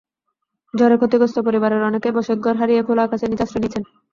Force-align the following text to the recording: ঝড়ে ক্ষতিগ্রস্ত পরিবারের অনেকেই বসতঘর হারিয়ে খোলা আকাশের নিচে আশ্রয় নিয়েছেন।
ঝড়ে 0.73 0.95
ক্ষতিগ্রস্ত 0.97 1.37
পরিবারের 1.47 1.87
অনেকেই 1.89 2.15
বসতঘর 2.17 2.55
হারিয়ে 2.57 2.85
খোলা 2.87 3.03
আকাশের 3.05 3.29
নিচে 3.31 3.43
আশ্রয় 3.45 3.61
নিয়েছেন। 3.61 3.83